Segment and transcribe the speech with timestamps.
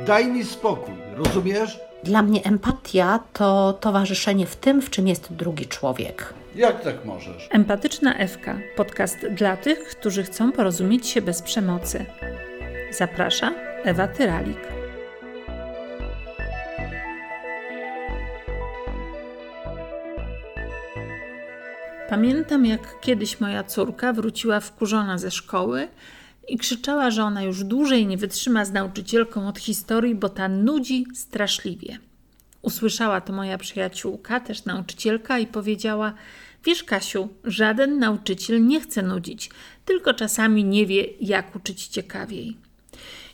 [0.00, 1.80] Daj mi spokój, rozumiesz?
[2.04, 6.34] Dla mnie empatia to towarzyszenie w tym, w czym jest drugi człowiek.
[6.54, 7.48] Jak tak możesz?
[7.50, 8.58] Empatyczna Ewka.
[8.76, 12.06] Podcast dla tych, którzy chcą porozumieć się bez przemocy.
[12.90, 13.52] Zaprasza
[13.84, 14.58] Ewa Tyralik.
[22.08, 25.88] Pamiętam, jak kiedyś moja córka wróciła wkurzona ze szkoły
[26.48, 31.06] i krzyczała, że ona już dłużej nie wytrzyma z nauczycielką od historii, bo ta nudzi
[31.14, 31.98] straszliwie.
[32.62, 36.14] Usłyszała to moja przyjaciółka, też nauczycielka, i powiedziała:
[36.64, 39.50] Wiesz, Kasiu, żaden nauczyciel nie chce nudzić,
[39.84, 42.56] tylko czasami nie wie, jak uczyć ciekawiej.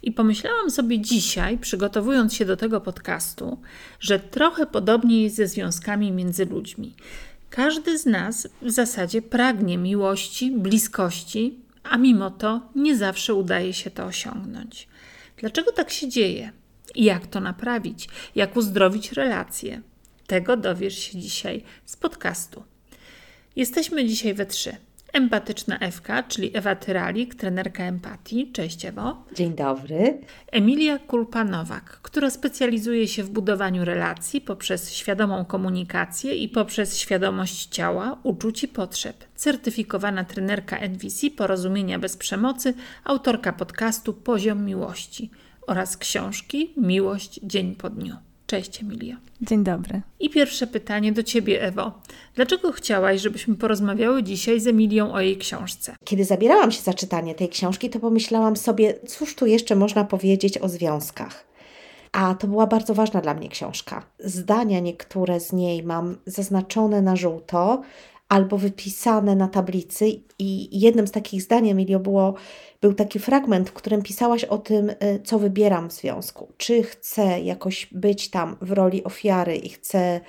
[0.03, 3.59] I pomyślałam sobie dzisiaj, przygotowując się do tego podcastu,
[4.01, 6.95] że trochę podobnie jest ze związkami między ludźmi.
[7.51, 13.91] Każdy z nas w zasadzie pragnie miłości, bliskości, a mimo to nie zawsze udaje się
[13.91, 14.89] to osiągnąć.
[15.37, 16.53] Dlaczego tak się dzieje?
[16.95, 18.09] I jak to naprawić?
[18.35, 19.83] Jak uzdrowić relacje?
[20.27, 22.65] Tego dowiesz się dzisiaj z podcastu.
[23.57, 24.77] Jesteśmy dzisiaj we trzy.
[25.13, 28.53] Empatyczna Ewka, czyli Ewa Tyralik, trenerka empatii.
[28.53, 29.25] Cześć Ewo.
[29.35, 30.21] Dzień dobry.
[30.53, 38.19] Emilia Kulpanowak, która specjalizuje się w budowaniu relacji poprzez świadomą komunikację i poprzez świadomość ciała,
[38.23, 39.25] uczuć i potrzeb.
[39.35, 42.75] Certyfikowana trenerka NVC Porozumienia bez przemocy,
[43.05, 45.31] autorka podcastu Poziom Miłości
[45.67, 48.30] oraz książki Miłość dzień po dniu.
[48.51, 49.17] Cześć Emilia.
[49.41, 50.03] Dzień dobry.
[50.21, 51.93] I pierwsze pytanie do Ciebie, Ewo.
[52.35, 55.97] Dlaczego chciałaś, żebyśmy porozmawiały dzisiaj z Emilią o jej książce?
[56.05, 60.59] Kiedy zabierałam się za czytanie tej książki, to pomyślałam sobie, cóż tu jeszcze można powiedzieć
[60.59, 61.45] o związkach.
[62.13, 64.07] A to była bardzo ważna dla mnie książka.
[64.19, 67.83] Zdania niektóre z niej mam zaznaczone na żółto
[68.31, 72.35] albo wypisane na tablicy, i jednym z takich zdań, Emilio, było
[72.81, 76.53] był taki fragment, w którym pisałaś o tym, y, co wybieram w związku.
[76.57, 80.21] Czy chcę jakoś być tam w roli ofiary i chcę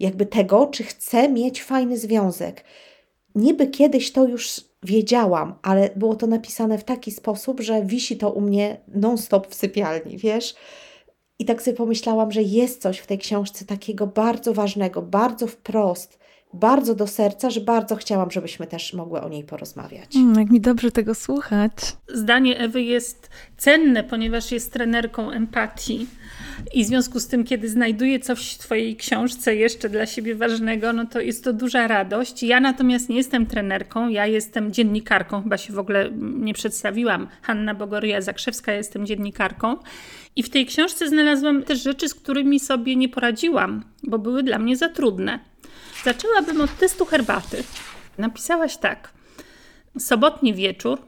[0.00, 2.64] jakby tego, czy chcę mieć fajny związek.
[3.34, 8.30] Niby kiedyś to już wiedziałam, ale było to napisane w taki sposób, że wisi to
[8.30, 10.54] u mnie non-stop w sypialni, wiesz?
[11.38, 16.21] I tak sobie pomyślałam, że jest coś w tej książce takiego bardzo ważnego, bardzo wprost,
[16.54, 20.16] bardzo do serca, że bardzo chciałam, żebyśmy też mogły o niej porozmawiać.
[20.16, 21.72] Mm, jak mi dobrze tego słuchać.
[22.08, 26.06] Zdanie Ewy jest cenne, ponieważ jest trenerką empatii.
[26.74, 30.92] I w związku z tym, kiedy znajduje coś w Twojej książce jeszcze dla siebie ważnego,
[30.92, 32.42] no to jest to duża radość.
[32.42, 37.28] Ja natomiast nie jestem trenerką, ja jestem dziennikarką, chyba się w ogóle nie przedstawiłam.
[37.42, 39.76] Hanna Bogoria-Zakrzewska, jestem dziennikarką.
[40.36, 44.58] I w tej książce znalazłam też rzeczy, z którymi sobie nie poradziłam, bo były dla
[44.58, 45.51] mnie za trudne.
[46.04, 47.64] Zaczęłabym od testu herbaty.
[48.18, 49.10] Napisałaś tak.
[49.98, 50.98] Sobotni wieczór,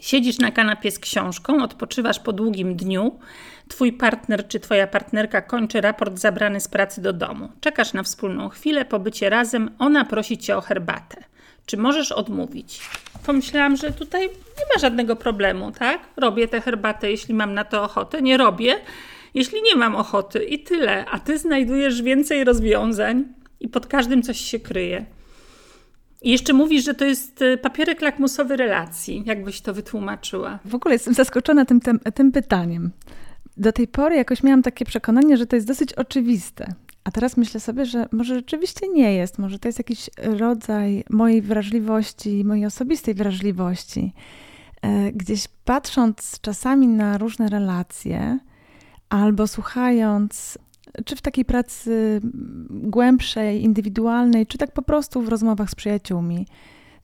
[0.00, 3.18] siedzisz na kanapie z książką, odpoczywasz po długim dniu,
[3.68, 7.48] twój partner czy twoja partnerka kończy raport zabrany z pracy do domu.
[7.60, 11.24] Czekasz na wspólną chwilę, pobycie razem, ona prosi cię o herbatę.
[11.66, 12.80] Czy możesz odmówić?
[13.26, 16.00] Pomyślałam, że tutaj nie ma żadnego problemu, tak?
[16.16, 18.76] Robię tę herbatę, jeśli mam na to ochotę, nie robię,
[19.34, 21.04] jeśli nie mam ochoty i tyle.
[21.10, 23.24] A ty znajdujesz więcej rozwiązań
[23.60, 25.06] i pod każdym coś się kryje.
[26.22, 29.22] I jeszcze mówisz, że to jest e, papierek lakmusowy relacji.
[29.26, 30.58] Jakbyś to wytłumaczyła?
[30.64, 32.90] W ogóle jestem zaskoczona tym, tym, tym pytaniem.
[33.56, 36.74] Do tej pory jakoś miałam takie przekonanie, że to jest dosyć oczywiste.
[37.04, 39.38] A teraz myślę sobie, że może rzeczywiście nie jest.
[39.38, 44.12] Może to jest jakiś rodzaj mojej wrażliwości, mojej osobistej wrażliwości.
[44.82, 48.38] E, gdzieś patrząc czasami na różne relacje,
[49.08, 50.58] albo słuchając
[51.04, 52.20] czy w takiej pracy
[52.70, 56.46] głębszej, indywidualnej, czy tak po prostu w rozmowach z przyjaciółmi,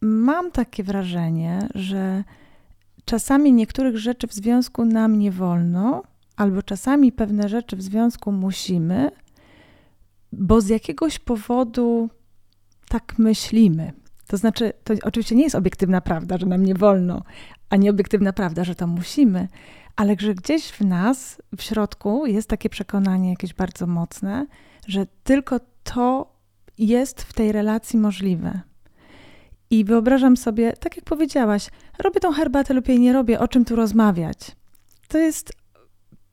[0.01, 2.25] mam takie wrażenie, że
[3.05, 6.03] czasami niektórych rzeczy w związku nam nie wolno,
[6.37, 9.11] albo czasami pewne rzeczy w związku musimy,
[10.33, 12.11] bo z jakiegoś powodu
[12.89, 13.93] tak myślimy.
[14.27, 17.23] To znaczy, to oczywiście nie jest obiektywna prawda, że nam nie wolno,
[17.71, 19.49] a nie obiektywna prawda, że to musimy,
[20.01, 24.47] ale że gdzieś w nas, w środku jest takie przekonanie jakieś bardzo mocne,
[24.87, 26.33] że tylko to
[26.79, 28.61] jest w tej relacji możliwe.
[29.71, 33.65] I wyobrażam sobie, tak jak powiedziałaś, robię tą herbatę lub jej nie robię, o czym
[33.65, 34.57] tu rozmawiać.
[35.09, 35.53] To jest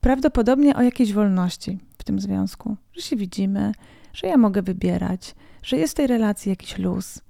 [0.02, 3.72] prawdopodobnie o jakiejś wolności w tym związku, że się widzimy,
[4.14, 7.22] że ja mogę wybierać, że jest w tej relacji jakiś luz,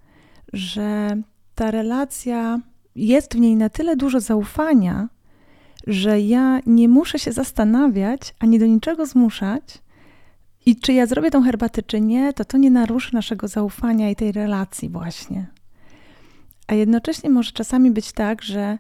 [0.54, 1.18] że
[1.56, 2.60] ta relacja
[2.96, 5.10] jest w niej na tyle dużo zaufania,
[5.88, 9.64] że ja nie muszę się zastanawiać ani do niczego zmuszać.
[10.66, 14.16] I czy ja zrobię tą herbatę, czy nie, to to nie naruszy naszego zaufania i
[14.16, 15.48] tej relacji, właśnie.
[16.68, 18.78] A jednocześnie może czasami być tak, że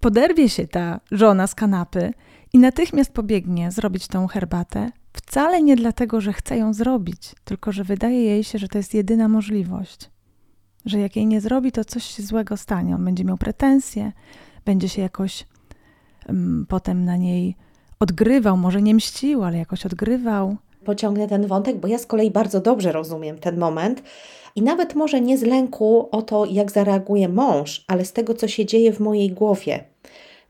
[0.00, 2.12] poderwie się ta żona z kanapy
[2.52, 7.84] i natychmiast pobiegnie zrobić tą herbatę, wcale nie dlatego, że chce ją zrobić, tylko że
[7.84, 10.10] wydaje jej się, że to jest jedyna możliwość.
[10.84, 12.94] Że jak jej nie zrobi, to coś się złego stanie.
[12.94, 14.12] On będzie miał pretensje,
[14.64, 15.46] będzie się jakoś
[16.68, 17.56] potem na niej
[18.00, 20.56] odgrywał, może nie mścił, ale jakoś odgrywał.
[20.84, 24.02] Pociągnę ten wątek, bo ja z kolei bardzo dobrze rozumiem ten moment.
[24.56, 28.48] I nawet może nie z lęku o to, jak zareaguje mąż, ale z tego, co
[28.48, 29.84] się dzieje w mojej głowie.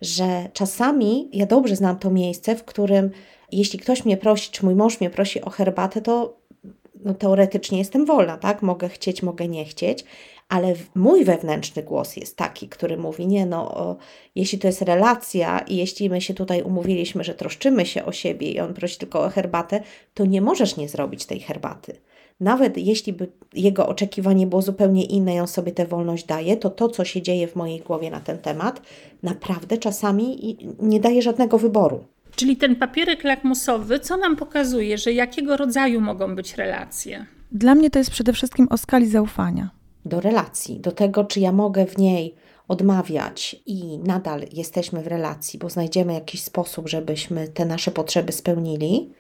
[0.01, 3.11] Że czasami ja dobrze znam to miejsce, w którym
[3.53, 6.37] jeśli ktoś mnie prosi, czy mój mąż mnie prosi o herbatę, to
[7.05, 8.63] no, teoretycznie jestem wolna, tak?
[8.63, 10.05] Mogę chcieć, mogę nie chcieć,
[10.51, 13.97] ale mój wewnętrzny głos jest taki, który mówi: Nie, no, o,
[14.35, 18.51] jeśli to jest relacja i jeśli my się tutaj umówiliśmy, że troszczymy się o siebie
[18.51, 19.81] i on prosi tylko o herbatę,
[20.15, 21.97] to nie możesz nie zrobić tej herbaty.
[22.41, 26.71] Nawet jeśli by jego oczekiwanie było zupełnie inne i on sobie tę wolność daje, to
[26.71, 28.83] to, co się dzieje w mojej głowie na ten temat,
[29.23, 32.05] naprawdę czasami nie daje żadnego wyboru.
[32.37, 37.27] Czyli ten papierek lakmusowy, co nam pokazuje, że jakiego rodzaju mogą być relacje?
[37.53, 39.80] Dla mnie to jest przede wszystkim o skali zaufania.
[40.05, 42.35] Do relacji, do tego, czy ja mogę w niej
[42.69, 49.11] odmawiać i nadal jesteśmy w relacji, bo znajdziemy jakiś sposób, żebyśmy te nasze potrzeby spełnili.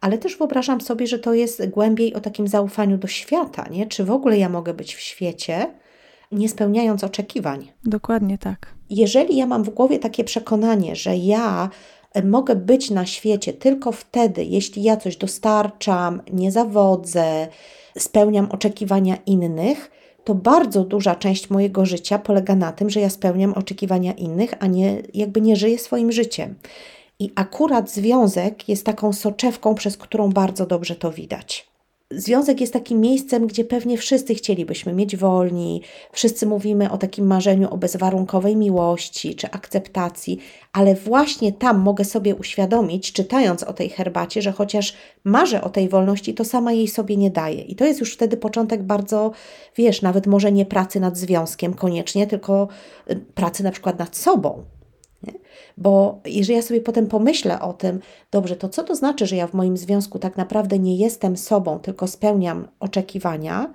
[0.00, 3.86] Ale też wyobrażam sobie, że to jest głębiej o takim zaufaniu do świata, nie?
[3.86, 5.74] Czy w ogóle ja mogę być w świecie,
[6.32, 7.72] nie spełniając oczekiwań?
[7.84, 8.74] Dokładnie tak.
[8.90, 11.70] Jeżeli ja mam w głowie takie przekonanie, że ja
[12.24, 17.48] mogę być na świecie tylko wtedy, jeśli ja coś dostarczam, nie zawodzę,
[17.98, 19.90] spełniam oczekiwania innych,
[20.24, 24.66] to bardzo duża część mojego życia polega na tym, że ja spełniam oczekiwania innych, a
[24.66, 26.54] nie jakby nie żyję swoim życiem.
[27.18, 31.73] I akurat związek jest taką soczewką, przez którą bardzo dobrze to widać.
[32.16, 35.82] Związek jest takim miejscem, gdzie pewnie wszyscy chcielibyśmy mieć wolni,
[36.12, 40.38] wszyscy mówimy o takim marzeniu o bezwarunkowej miłości czy akceptacji,
[40.72, 44.94] ale właśnie tam mogę sobie uświadomić, czytając o tej herbacie, że chociaż
[45.24, 47.62] marzę o tej wolności, to sama jej sobie nie daję.
[47.62, 49.32] I to jest już wtedy początek bardzo,
[49.76, 52.68] wiesz, nawet może nie pracy nad związkiem koniecznie, tylko
[53.10, 54.64] y, pracy na przykład nad sobą.
[55.26, 55.32] Nie?
[55.76, 58.00] Bo jeżeli ja sobie potem pomyślę o tym,
[58.30, 61.78] dobrze, to co to znaczy, że ja w moim związku tak naprawdę nie jestem sobą,
[61.78, 63.74] tylko spełniam oczekiwania,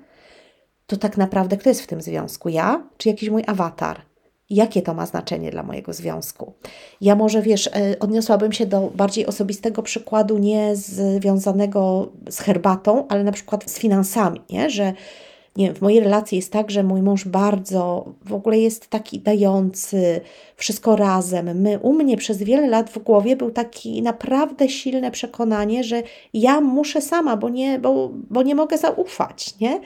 [0.88, 2.50] to tak naprawdę kto jest w tym związku?
[2.50, 4.02] Ja czy jakiś mój awatar?
[4.50, 6.54] Jakie to ma znaczenie dla mojego związku?
[7.02, 13.24] Ja może wiesz, e, odniosłabym się do bardziej osobistego przykładu, nie związanego z herbatą, ale
[13.24, 14.70] na przykład z finansami, nie?
[14.70, 14.94] że
[15.60, 19.20] nie wiem, w mojej relacji jest tak, że mój mąż bardzo w ogóle jest taki
[19.20, 20.22] dający,
[20.56, 21.62] wszystko razem.
[21.62, 26.04] My, u mnie przez wiele lat w głowie był taki naprawdę silne przekonanie, że
[26.34, 29.82] ja muszę sama, bo nie, bo, bo nie mogę zaufać, nie?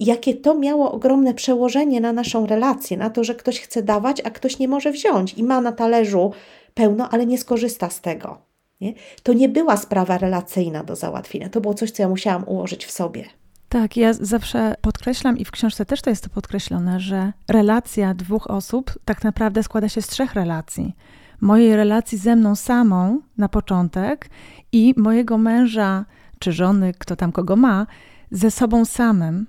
[0.00, 4.30] Jakie to miało ogromne przełożenie na naszą relację, na to, że ktoś chce dawać, a
[4.30, 6.32] ktoś nie może wziąć i ma na talerzu
[6.74, 8.38] pełno, ale nie skorzysta z tego.
[8.80, 8.94] Nie?
[9.22, 12.90] To nie była sprawa relacyjna do załatwienia, to było coś, co ja musiałam ułożyć w
[12.90, 13.24] sobie.
[13.68, 18.50] Tak, ja zawsze podkreślam i w książce też to jest to podkreślone, że relacja dwóch
[18.50, 20.96] osób tak naprawdę składa się z trzech relacji.
[21.40, 24.30] Mojej relacji ze mną samą na początek
[24.72, 26.04] i mojego męża
[26.38, 27.86] czy żony, kto tam kogo ma,
[28.30, 29.46] ze sobą samym.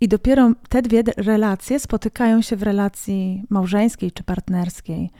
[0.00, 5.10] I dopiero te dwie relacje spotykają się w relacji małżeńskiej czy partnerskiej.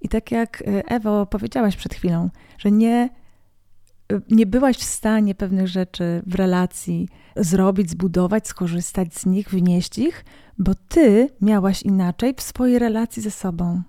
[0.00, 3.08] I tak jak y, Ewo powiedziałaś przed chwilą, że nie
[4.30, 10.24] nie byłaś w stanie pewnych rzeczy w relacji zrobić, zbudować, skorzystać z nich, wnieść ich,
[10.58, 13.82] bo ty miałaś inaczej w swojej relacji ze sobą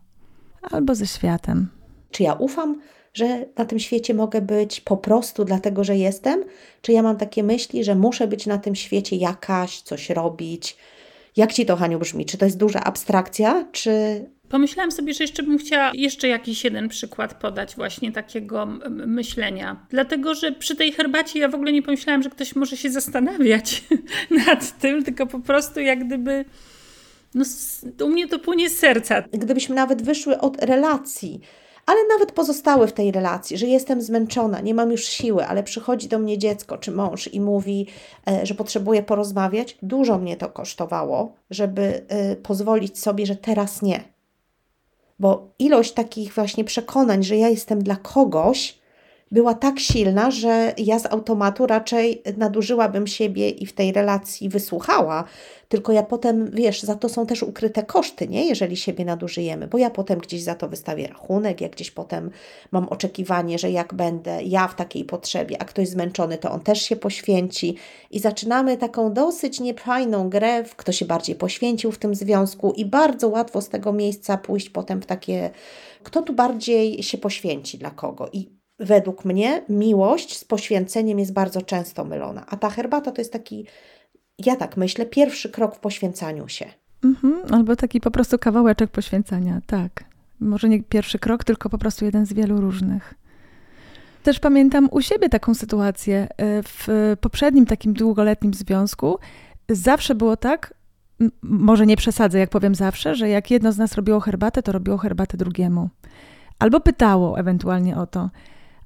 [0.62, 1.69] albo ze światem.
[2.12, 2.81] Czy ja ufam,
[3.13, 6.43] że na tym świecie mogę być po prostu dlatego, że jestem?
[6.81, 10.77] Czy ja mam takie myśli, że muszę być na tym świecie jakaś, coś robić?
[11.38, 12.25] Jak ci to, Haniu, brzmi?
[12.25, 16.89] Czy to jest duża abstrakcja, czy Pomyślałam sobie, że jeszcze bym chciała jeszcze jakiś jeden
[16.89, 19.86] przykład podać właśnie takiego myślenia.
[19.89, 23.84] Dlatego, że przy tej herbacie ja w ogóle nie pomyślałam, że ktoś może się zastanawiać
[24.48, 26.46] nad tym, tylko po prostu jak gdyby
[27.36, 27.46] no,
[28.05, 29.22] u mnie to płynie z serca.
[29.22, 31.41] Gdybyśmy nawet wyszły od relacji,
[31.86, 36.08] ale nawet pozostały w tej relacji, że jestem zmęczona, nie mam już siły, ale przychodzi
[36.08, 37.88] do mnie dziecko czy mąż i mówi,
[38.27, 44.12] e, że potrzebuje porozmawiać, dużo mnie to kosztowało, żeby e, pozwolić sobie, że teraz nie
[45.22, 48.80] bo ilość takich właśnie przekonań, że ja jestem dla kogoś,
[49.31, 55.23] była tak silna, że ja z automatu raczej nadużyłabym siebie i w tej relacji wysłuchała.
[55.67, 58.45] Tylko ja potem, wiesz, za to są też ukryte koszty, nie?
[58.45, 62.31] Jeżeli siebie nadużyjemy, bo ja potem gdzieś za to wystawię rachunek, jak gdzieś potem
[62.71, 66.81] mam oczekiwanie, że jak będę ja w takiej potrzebie, a ktoś zmęczony, to on też
[66.81, 67.75] się poświęci
[68.11, 72.85] i zaczynamy taką dosyć niefajną grę, w kto się bardziej poświęcił w tym związku i
[72.85, 75.50] bardzo łatwo z tego miejsca pójść potem w takie,
[76.03, 81.61] kto tu bardziej się poświęci dla kogo i według mnie miłość z poświęceniem jest bardzo
[81.61, 82.45] często mylona.
[82.47, 83.65] A ta herbata to jest taki,
[84.45, 86.65] ja tak myślę, pierwszy krok w poświęcaniu się.
[87.03, 90.03] Mhm, albo taki po prostu kawałeczek poświęcania, tak.
[90.39, 93.13] Może nie pierwszy krok, tylko po prostu jeden z wielu różnych.
[94.23, 96.27] Też pamiętam u siebie taką sytuację.
[96.38, 96.88] E, w
[97.21, 99.19] poprzednim takim długoletnim związku
[99.69, 100.73] zawsze było tak,
[101.41, 104.97] może nie przesadzę, jak powiem zawsze, że jak jedno z nas robiło herbatę, to robiło
[104.97, 105.89] herbatę drugiemu.
[106.59, 108.29] Albo pytało ewentualnie o to.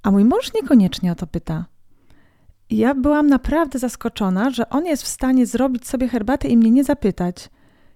[0.05, 1.65] A mój mąż niekoniecznie o to pyta.
[2.69, 6.83] Ja byłam naprawdę zaskoczona, że on jest w stanie zrobić sobie herbatę i mnie nie
[6.83, 7.49] zapytać.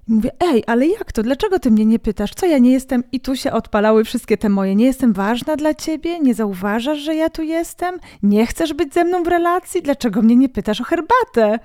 [0.08, 1.24] I mówię, ej, ale jak to?
[1.24, 2.32] Dlaczego ty mnie nie pytasz?
[2.36, 3.04] Co ja nie jestem?
[3.12, 4.76] I tu się odpalały wszystkie te moje.
[4.76, 6.20] Nie jestem ważna dla ciebie?
[6.20, 8.00] Nie zauważasz, że ja tu jestem?
[8.24, 9.82] Nie chcesz być ze mną w relacji?
[9.82, 11.60] Dlaczego mnie nie pytasz o herbatę?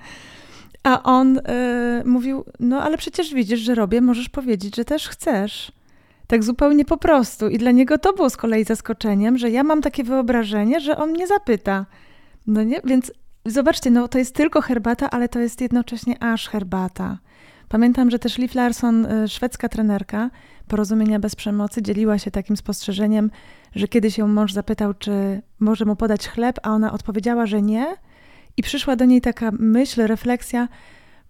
[0.82, 5.72] A on yy, mówił, no ale przecież widzisz, że robię, możesz powiedzieć, że też chcesz.
[6.34, 7.48] Tak zupełnie po prostu.
[7.48, 11.10] I dla niego to było z kolei zaskoczeniem, że ja mam takie wyobrażenie, że on
[11.10, 11.86] mnie zapyta.
[12.46, 12.80] No nie?
[12.84, 13.12] Więc
[13.46, 17.18] zobaczcie, no to jest tylko herbata, ale to jest jednocześnie aż herbata.
[17.68, 20.30] Pamiętam, że też Liv Larsson, y, szwedzka trenerka
[20.68, 23.30] porozumienia bez przemocy, dzieliła się takim spostrzeżeniem,
[23.74, 27.86] że kiedyś ją mąż zapytał, czy może mu podać chleb, a ona odpowiedziała, że nie.
[28.56, 30.68] I przyszła do niej taka myśl, refleksja: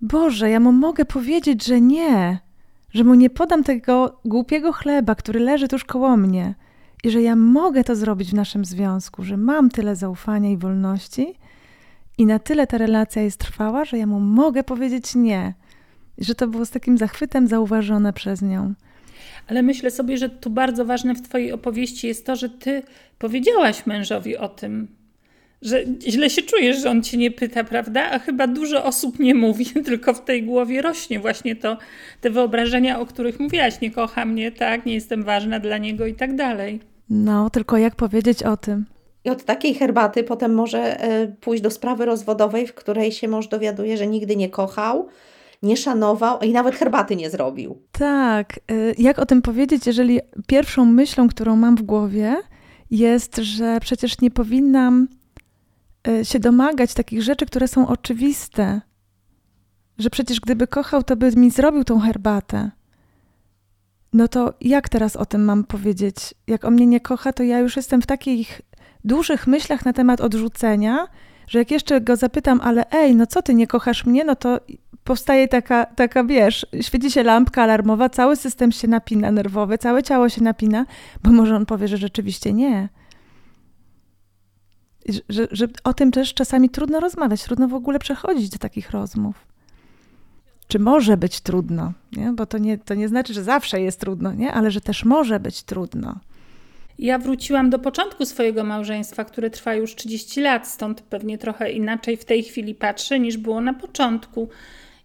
[0.01, 2.39] Boże, ja mu mogę powiedzieć, że nie,
[2.95, 6.55] że mu nie podam tego głupiego chleba, który leży tuż koło mnie,
[7.05, 11.35] i że ja mogę to zrobić w naszym związku, że mam tyle zaufania i wolności,
[12.19, 15.55] i na tyle ta relacja jest trwała, że ja mu mogę powiedzieć nie.
[16.19, 18.75] I że to było z takim zachwytem zauważone przez nią.
[19.47, 22.83] Ale myślę sobie, że tu bardzo ważne w Twojej opowieści jest to, że Ty
[23.19, 24.89] powiedziałaś mężowi o tym,
[25.65, 28.11] że źle się czujesz, że on cię nie pyta, prawda?
[28.11, 31.77] A chyba dużo osób nie mówi, tylko w tej głowie rośnie właśnie to,
[32.21, 33.81] te wyobrażenia, o których mówiłaś.
[33.81, 36.81] Nie kocha mnie, tak, nie jestem ważna dla niego i tak dalej.
[37.11, 38.85] No, tylko jak powiedzieć o tym?
[39.25, 43.47] I od takiej herbaty potem może e, pójść do sprawy rozwodowej, w której się mąż
[43.47, 45.09] dowiaduje, że nigdy nie kochał,
[45.63, 47.79] nie szanował i nawet herbaty nie zrobił.
[47.93, 48.61] Tak.
[48.71, 52.37] E, jak o tym powiedzieć, jeżeli pierwszą myślą, którą mam w głowie,
[52.91, 55.09] jest, że przecież nie powinnam
[56.23, 58.81] się domagać takich rzeczy, które są oczywiste.
[59.99, 62.71] Że przecież gdyby kochał, to by mi zrobił tą herbatę.
[64.13, 66.35] No to jak teraz o tym mam powiedzieć?
[66.47, 68.61] Jak o mnie nie kocha, to ja już jestem w takich
[69.05, 71.07] dużych myślach na temat odrzucenia,
[71.47, 74.61] że jak jeszcze go zapytam, ale ej, no co ty nie kochasz mnie, no to
[75.05, 80.29] powstaje taka, taka wiesz, świeci się lampka alarmowa, cały system się napina nerwowy, całe ciało
[80.29, 80.87] się napina,
[81.23, 82.89] bo może on powie, że rzeczywiście nie
[85.29, 89.47] że, że o tym też czasami trudno rozmawiać, trudno w ogóle przechodzić do takich rozmów.
[90.69, 92.33] Czy może być trudno, nie?
[92.33, 94.53] bo to nie, to nie znaczy, że zawsze jest trudno, nie?
[94.53, 96.19] ale że też może być trudno.
[96.99, 102.17] Ja wróciłam do początku swojego małżeństwa, które trwa już 30 lat, stąd pewnie trochę inaczej
[102.17, 104.49] w tej chwili patrzę niż było na początku.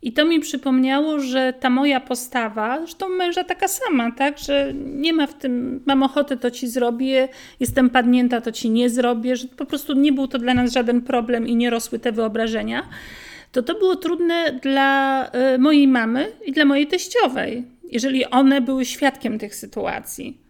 [0.01, 5.13] I to mi przypomniało, że ta moja postawa, zresztą męża taka sama, tak, że nie
[5.13, 7.27] ma w tym, mam ochotę, to ci zrobię,
[7.59, 11.01] jestem padnięta, to ci nie zrobię, że po prostu nie był to dla nas żaden
[11.01, 12.89] problem i nie rosły te wyobrażenia,
[13.51, 15.25] to to było trudne dla
[15.55, 20.48] y, mojej mamy i dla mojej teściowej, jeżeli one były świadkiem tych sytuacji.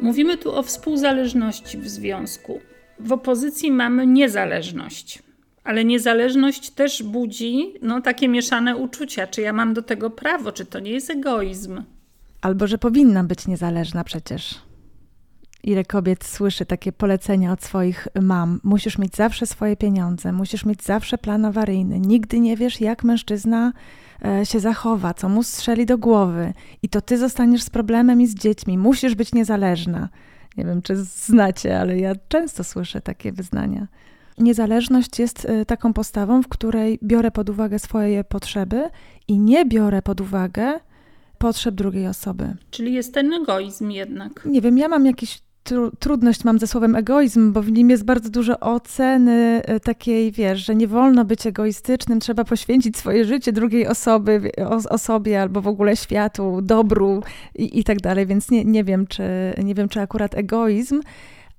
[0.02, 2.60] Mówimy tu o współzależności w związku
[3.00, 5.24] w opozycji mamy niezależność.
[5.64, 9.28] Ale niezależność też budzi no, takie mieszane uczucia.
[9.28, 10.52] Czy ja mam do tego prawo?
[10.52, 11.84] Czy to nie jest egoizm?
[12.42, 14.62] Albo że powinna być niezależna przecież.
[15.64, 18.60] Ile kobiet słyszy takie polecenia od swoich mam?
[18.64, 22.00] Musisz mieć zawsze swoje pieniądze, musisz mieć zawsze plan awaryjny.
[22.00, 23.74] Nigdy nie wiesz, jak mężczyzna
[24.26, 26.54] e, się zachowa, co mu strzeli do głowy.
[26.82, 28.78] I to ty zostaniesz z problemem i z dziećmi.
[28.78, 30.10] Musisz być niezależna.
[30.60, 33.88] Nie wiem, czy znacie, ale ja często słyszę takie wyznania.
[34.38, 38.90] Niezależność jest e, taką postawą, w której biorę pod uwagę swoje potrzeby
[39.28, 40.80] i nie biorę pod uwagę
[41.38, 42.56] potrzeb drugiej osoby.
[42.72, 44.46] Czyli jest ten egoizm jednak.
[44.46, 48.06] Nie wiem, ja mam jakiś tru, trudność mam ze słowem egoizm, bo w nim jest
[48.06, 53.52] bardzo dużo oceny e, takiej, wiesz, że nie wolno być egoistycznym, trzeba poświęcić swoje życie
[53.52, 54.52] drugiej osoby,
[54.90, 57.24] osobie albo w ogóle światu, dobru
[57.56, 59.24] i, i tak dalej, więc nie, nie, wiem, czy,
[59.64, 61.02] nie wiem, czy akurat egoizm,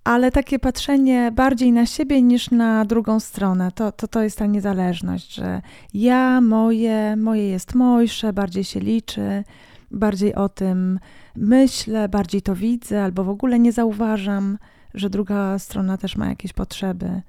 [0.05, 4.47] ale takie patrzenie bardziej na siebie niż na drugą stronę, to, to, to jest ta
[4.47, 5.62] niezależność, że
[5.95, 9.45] ja, moje, moje jest mojsze, bardziej się liczy,
[9.91, 10.99] bardziej o tym
[11.37, 14.59] myślę, bardziej to widzę, albo w ogóle nie zauważam,
[14.95, 17.23] że druga strona też ma jakieś potrzeby.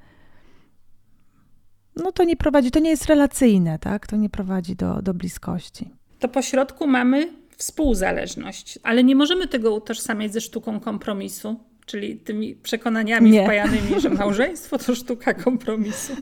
[1.96, 4.08] No to nie prowadzi, to nie jest relacyjne, tak?
[4.08, 5.92] To nie prowadzi do, do bliskości.
[6.20, 12.56] To po środku mamy współzależność, ale nie możemy tego utożsamiać ze sztuką kompromisu, czyli tymi
[12.56, 13.44] przekonaniami nie.
[13.44, 16.14] wpajanymi, że małżeństwo to sztuka kompromisu.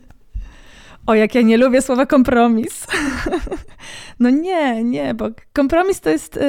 [1.09, 2.87] O, jak ja nie lubię słowa kompromis.
[4.19, 6.39] no nie, nie, bo kompromis to jest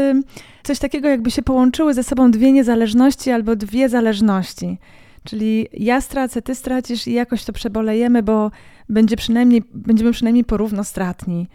[0.63, 4.79] coś takiego, jakby się połączyły ze sobą dwie niezależności albo dwie zależności.
[5.25, 8.51] Czyli ja stracę, ty stracisz i jakoś to przebolejemy, bo
[8.89, 11.49] będzie przynajmniej, będziemy przynajmniej porówno stratni.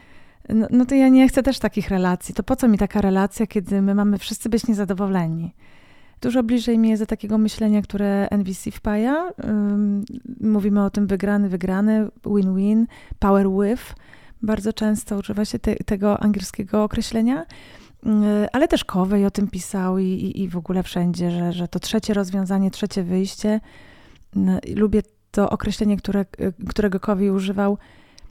[0.49, 2.35] No, no to ja nie chcę też takich relacji.
[2.35, 5.53] To po co mi taka relacja, kiedy my mamy wszyscy być niezadowoleni?
[6.25, 9.31] Dużo bliżej mi jest do takiego myślenia, które NVC wpaja.
[10.41, 12.85] Mówimy o tym wygrany, wygrany, win-win,
[13.19, 13.95] power with.
[14.41, 17.45] Bardzo często używa się te, tego angielskiego określenia,
[18.53, 21.79] ale też Kowej o tym pisał i, i, i w ogóle wszędzie, że, że to
[21.79, 23.59] trzecie rozwiązanie, trzecie wyjście.
[24.75, 25.01] Lubię
[25.31, 26.25] to określenie, które,
[26.69, 27.77] którego Kowej używał.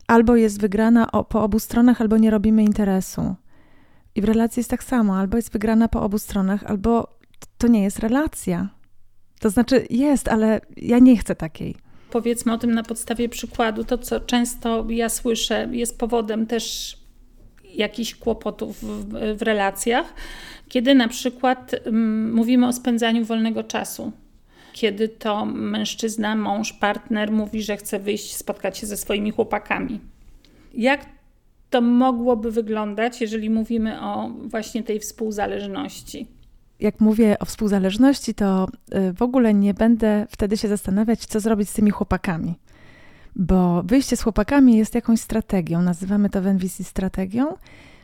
[0.06, 3.34] Albo jest wygrana po obu stronach, albo nie robimy interesu.
[4.14, 7.14] I w relacji jest tak samo, albo jest wygrana po obu stronach, albo
[7.58, 8.68] to nie jest relacja.
[9.40, 11.74] To znaczy jest, ale ja nie chcę takiej.
[12.10, 13.84] Powiedzmy o tym na podstawie przykładu.
[13.84, 16.96] To, co często ja słyszę, jest powodem też
[17.74, 20.14] jakichś kłopotów w, w relacjach,
[20.68, 24.12] kiedy na przykład um, mówimy o spędzaniu wolnego czasu.
[24.72, 30.00] Kiedy to mężczyzna, mąż, partner mówi, że chce wyjść, spotkać się ze swoimi chłopakami.
[30.74, 31.06] Jak
[31.70, 36.26] to mogłoby wyglądać, jeżeli mówimy o właśnie tej współzależności?
[36.80, 41.70] Jak mówię o współzależności, to y, w ogóle nie będę wtedy się zastanawiać, co zrobić
[41.70, 42.54] z tymi chłopakami.
[43.36, 47.54] Bo wyjście z chłopakami jest jakąś strategią, nazywamy to w NVC strategią,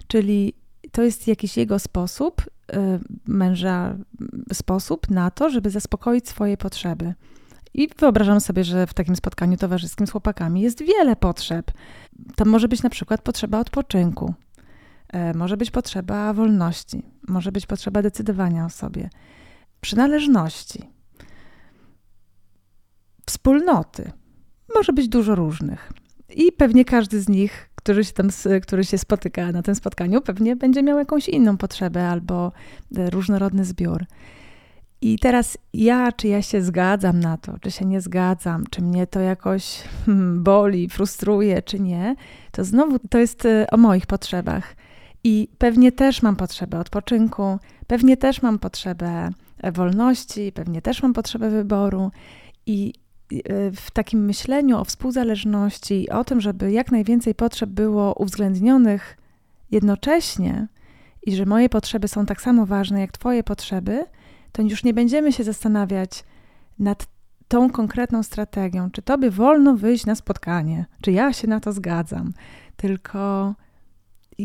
[0.06, 0.54] czyli
[0.92, 2.74] to jest jakiś jego sposób, y,
[3.26, 3.96] męża
[4.52, 7.14] sposób na to, żeby zaspokoić swoje potrzeby.
[7.74, 11.70] I wyobrażam sobie, że w takim spotkaniu towarzyskim z chłopakami jest wiele potrzeb.
[12.36, 14.34] To może być na przykład potrzeba odpoczynku,
[15.34, 19.10] może być potrzeba wolności, może być potrzeba decydowania o sobie,
[19.80, 20.90] przynależności,
[23.26, 24.12] wspólnoty.
[24.74, 25.92] Może być dużo różnych.
[26.36, 28.28] I pewnie każdy z nich, który się, tam,
[28.62, 32.52] który się spotyka na tym spotkaniu, pewnie będzie miał jakąś inną potrzebę albo
[32.96, 34.04] e, różnorodny zbiór.
[35.00, 39.06] I teraz ja, czy ja się zgadzam na to, czy się nie zgadzam, czy mnie
[39.06, 42.16] to jakoś hmm, boli, frustruje, czy nie,
[42.50, 44.76] to znowu to jest e, o moich potrzebach.
[45.24, 51.12] I pewnie też mam potrzebę odpoczynku, pewnie też mam potrzebę e, wolności, pewnie też mam
[51.12, 52.10] potrzebę wyboru.
[52.66, 52.94] I
[53.32, 59.16] e, w takim myśleniu o współzależności o tym, żeby jak najwięcej potrzeb było uwzględnionych
[59.70, 60.68] jednocześnie
[61.22, 64.04] i że moje potrzeby są tak samo ważne jak Twoje potrzeby,
[64.52, 66.24] to już nie będziemy się zastanawiać
[66.78, 67.06] nad
[67.48, 72.32] tą konkretną strategią, czy Tobie wolno wyjść na spotkanie, czy ja się na to zgadzam,
[72.76, 73.54] tylko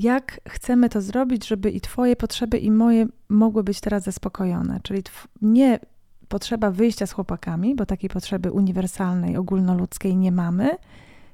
[0.03, 4.79] jak chcemy to zrobić, żeby i Twoje potrzeby, i moje mogły być teraz zaspokojone.
[4.83, 5.03] Czyli
[5.41, 5.79] nie
[6.27, 10.69] potrzeba wyjścia z chłopakami, bo takiej potrzeby uniwersalnej, ogólnoludzkiej nie mamy,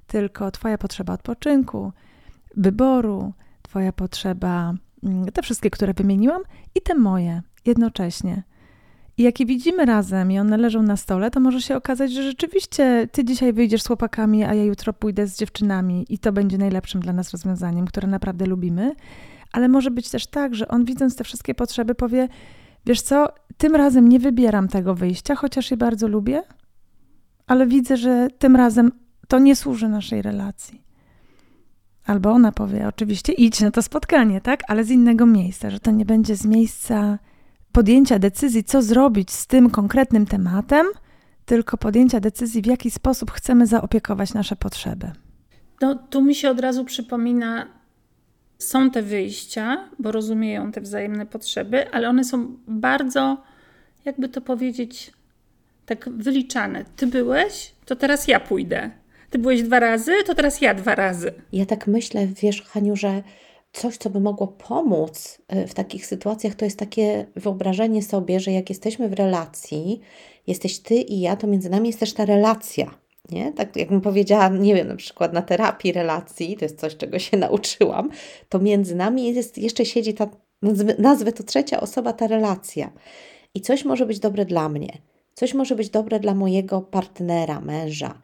[0.07, 1.91] tylko Twoja potrzeba odpoczynku,
[2.57, 6.41] wyboru, Twoja potrzeba, mm, te wszystkie, które wymieniłam,
[6.75, 8.43] i te moje jednocześnie.
[9.17, 12.23] I jak je widzimy razem i one leżą na stole, to może się okazać, że
[12.23, 16.57] rzeczywiście ty dzisiaj wyjdziesz z chłopakami, a ja jutro pójdę z dziewczynami i to będzie
[16.57, 18.95] najlepszym dla nas rozwiązaniem, które naprawdę lubimy.
[19.51, 22.27] Ale może być też tak, że on widząc te wszystkie potrzeby powie,
[22.85, 26.43] wiesz co, tym razem nie wybieram tego wyjścia, chociaż je bardzo lubię,
[27.47, 28.91] ale widzę, że tym razem
[29.27, 30.81] to nie służy naszej relacji.
[32.05, 34.63] Albo ona powie, oczywiście idź na to spotkanie, tak?
[34.67, 37.19] Ale z innego miejsca, że to nie będzie z miejsca
[37.71, 40.87] podjęcia decyzji, co zrobić z tym konkretnym tematem,
[41.45, 45.11] tylko podjęcia decyzji, w jaki sposób chcemy zaopiekować nasze potrzeby.
[45.81, 47.67] No, tu mi się od razu przypomina,
[48.57, 53.43] są te wyjścia, bo rozumieją te wzajemne potrzeby, ale one są bardzo,
[54.05, 55.13] jakby to powiedzieć,
[55.85, 56.85] tak wyliczane.
[56.95, 58.91] Ty byłeś, to teraz ja pójdę.
[59.29, 61.33] Ty byłeś dwa razy, to teraz ja dwa razy.
[61.51, 63.23] Ja tak myślę, wiesz, Haniu, że
[63.73, 68.51] coś, co by mogło pomóc e, w takich sytuacjach, to jest takie wyobrażenie sobie, że
[68.51, 69.99] jak jesteśmy w relacji,
[70.47, 73.01] jesteś ty i ja, to między nami jest też ta relacja.
[73.29, 73.53] Nie?
[73.53, 77.37] Tak jakbym powiedziała, nie wiem, na przykład na terapii relacji, to jest coś, czego się
[77.47, 78.09] nauczyłam,
[78.49, 80.29] to między nami jest, jeszcze siedzi ta,
[80.97, 82.91] nazwę to trzecia osoba, ta relacja.
[83.53, 84.97] I coś może być dobre dla mnie,
[85.33, 88.21] coś może być dobre dla mojego partnera, męża,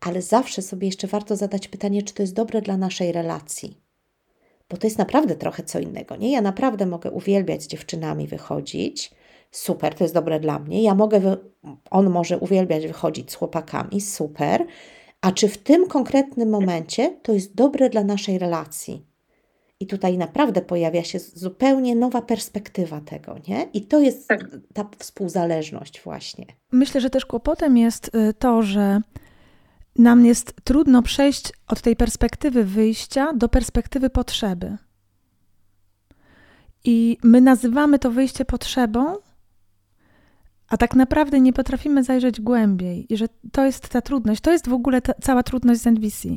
[0.00, 3.87] ale zawsze sobie jeszcze warto zadać pytanie, czy to jest dobre dla naszej relacji.
[4.70, 6.32] Bo to jest naprawdę trochę co innego, nie?
[6.32, 9.10] Ja naprawdę mogę uwielbiać z dziewczynami wychodzić,
[9.50, 10.82] super, to jest dobre dla mnie.
[10.82, 11.36] Ja mogę,
[11.90, 14.66] on może uwielbiać wychodzić z chłopakami, super.
[15.20, 19.08] A czy w tym konkretnym momencie to jest dobre dla naszej relacji?
[19.80, 23.68] I tutaj naprawdę pojawia się zupełnie nowa perspektywa tego, nie?
[23.72, 24.50] I to jest tak.
[24.74, 26.46] ta współzależność właśnie.
[26.72, 29.00] Myślę, że też kłopotem jest y, to, że
[29.96, 34.76] nam jest trudno przejść od tej perspektywy wyjścia do perspektywy potrzeby.
[36.84, 39.16] I my nazywamy to wyjście potrzebą,
[40.68, 43.12] a tak naprawdę nie potrafimy zajrzeć głębiej.
[43.12, 46.28] I że to jest ta trudność, to jest w ogóle ta, cała trudność z NVC,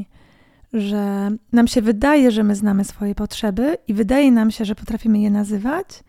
[0.74, 5.20] że nam się wydaje, że my znamy swoje potrzeby i wydaje nam się, że potrafimy
[5.20, 6.04] je nazywać,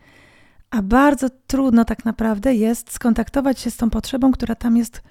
[0.69, 5.01] a bardzo trudno tak naprawdę jest skontaktować się z tą potrzebą, która tam jest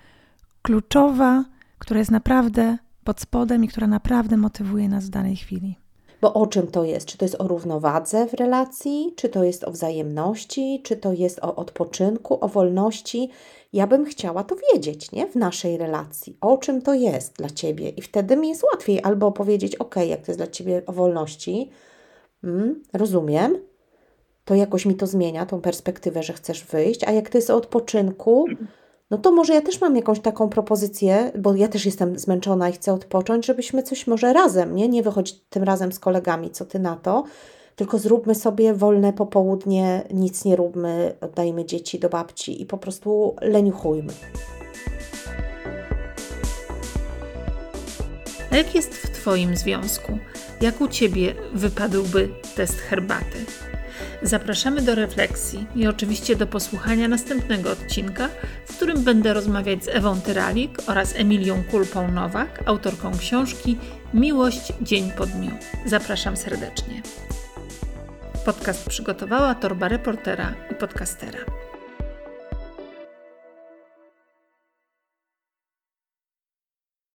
[0.62, 1.44] kluczowa,
[1.82, 5.78] która jest naprawdę pod spodem i która naprawdę motywuje nas w danej chwili.
[6.20, 7.06] Bo o czym to jest?
[7.06, 11.38] Czy to jest o równowadze w relacji, czy to jest o wzajemności, czy to jest
[11.38, 13.30] o odpoczynku, o wolności?
[13.72, 15.26] Ja bym chciała to wiedzieć, nie?
[15.26, 16.36] W naszej relacji.
[16.40, 17.88] O czym to jest dla ciebie?
[17.88, 21.70] I wtedy mi jest łatwiej albo powiedzieć, ok, jak to jest dla ciebie o wolności,
[22.44, 23.58] mm, rozumiem,
[24.44, 27.56] to jakoś mi to zmienia, tą perspektywę, że chcesz wyjść, a jak to jest o
[27.56, 28.46] odpoczynku,
[29.12, 32.72] no to może ja też mam jakąś taką propozycję, bo ja też jestem zmęczona i
[32.72, 34.88] chcę odpocząć, żebyśmy coś może razem, nie?
[34.88, 37.25] Nie wychodzić tym razem z kolegami, co ty na to,
[37.77, 43.37] tylko zróbmy sobie wolne popołudnie, nic nie róbmy, oddajmy dzieci do babci i po prostu
[43.40, 44.12] leniuchujmy.
[48.51, 50.18] A jak jest w Twoim związku?
[50.61, 53.38] Jak u Ciebie wypadłby test herbaty?
[54.22, 58.28] Zapraszamy do refleksji i oczywiście do posłuchania następnego odcinka,
[58.66, 63.78] w którym będę rozmawiać z Ewą Tyralik oraz Emilią Kulpą-Nowak, autorką książki
[64.14, 65.50] Miłość dzień po dniu.
[65.87, 67.02] Zapraszam serdecznie.
[68.44, 71.38] Podcast przygotowała torba reportera i podcastera.